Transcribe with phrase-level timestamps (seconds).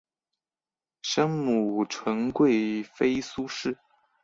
[1.03, 3.77] 生母纯贵妃苏氏。